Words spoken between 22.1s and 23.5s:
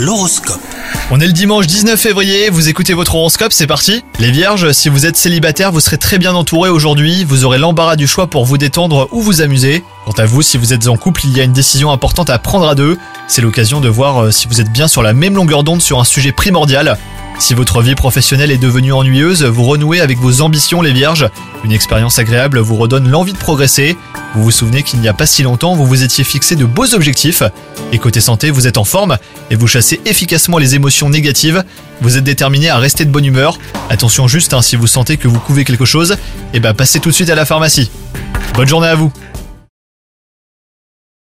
agréable vous redonne l'envie de